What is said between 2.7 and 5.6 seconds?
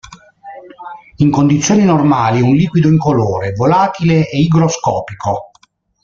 incolore, volatile e igroscopico.